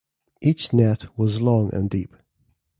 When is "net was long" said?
0.73-1.71